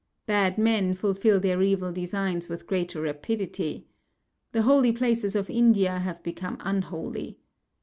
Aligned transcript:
Bad 0.25 0.57
men 0.57 0.95
fulfil 0.95 1.39
their 1.39 1.61
evil 1.61 1.91
designs 1.91 2.49
with 2.49 2.65
greater 2.65 2.99
rapidity. 3.01 3.85
The 4.51 4.63
holy 4.63 4.91
places 4.91 5.35
of 5.35 5.47
India 5.47 5.99
have 5.99 6.23
become 6.23 6.57
unholy. 6.61 7.37